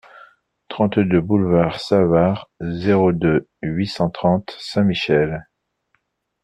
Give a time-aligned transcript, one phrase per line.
[0.67, 5.45] trente-deux boulevard Savart, zéro deux, huit cent trente Saint-Michel